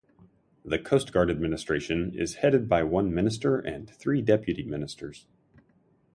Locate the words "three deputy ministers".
3.87-5.27